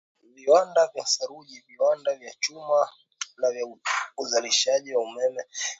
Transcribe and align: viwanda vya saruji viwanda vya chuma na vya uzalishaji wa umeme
viwanda 0.35 0.87
vya 0.93 1.05
saruji 1.05 1.63
viwanda 1.67 2.15
vya 2.15 2.33
chuma 2.39 2.89
na 3.37 3.51
vya 3.51 3.65
uzalishaji 4.17 4.95
wa 4.95 5.03
umeme 5.03 5.43